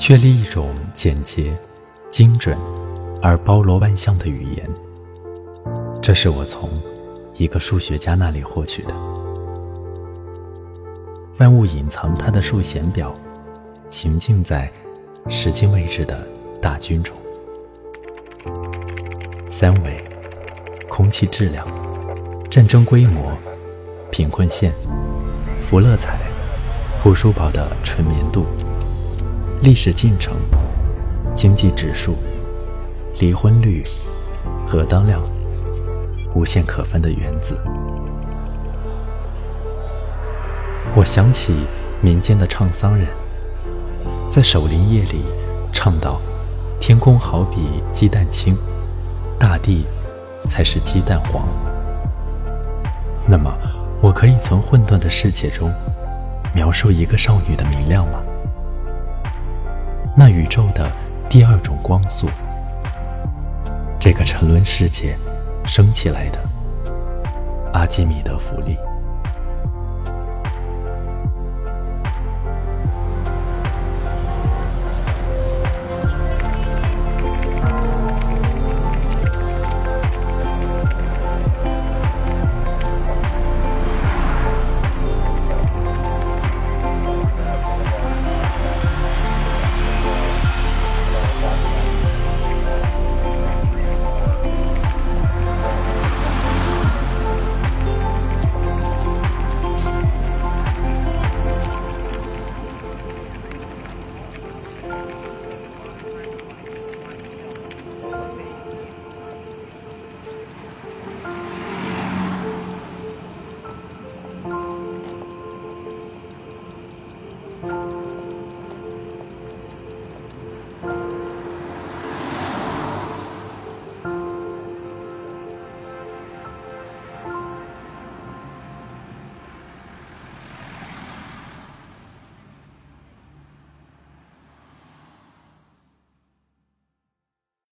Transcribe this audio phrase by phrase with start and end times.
[0.00, 1.52] 确立一种简洁、
[2.08, 2.56] 精准
[3.20, 4.68] 而包罗万象的语言。
[6.00, 6.70] 这是我从
[7.36, 8.94] 一个数学家那里获取的。
[11.38, 13.12] 万物隐藏它的数弦表，
[13.90, 14.72] 行进在
[15.28, 16.26] 时间位置的
[16.62, 17.14] 大军中。
[19.50, 20.02] 三维、
[20.88, 21.66] 空气质量、
[22.50, 23.36] 战争规模、
[24.10, 24.72] 贫困线、
[25.60, 26.18] 福乐彩、
[27.02, 28.46] 护舒宝的纯棉度、
[29.62, 30.32] 历史进程、
[31.34, 32.16] 经济指数、
[33.18, 33.84] 离婚率、
[34.66, 35.20] 核当量、
[36.34, 37.58] 无限可分的原子。
[40.96, 41.54] 我想起
[42.00, 43.06] 民间的唱丧人，
[44.30, 45.20] 在守灵夜里
[45.74, 46.22] 唱道
[46.80, 48.56] ：“天空好比鸡蛋清。”
[49.38, 49.84] 大地
[50.48, 51.46] 才是鸡蛋黄。
[53.26, 53.52] 那么，
[54.00, 55.70] 我可以从混沌的世界中
[56.54, 58.20] 描述一个少女的明亮吗？
[60.16, 60.90] 那宇宙的
[61.28, 62.28] 第二种光速，
[63.98, 65.16] 这个沉沦世界
[65.66, 66.38] 升起来的
[67.72, 68.76] 阿基米德浮力。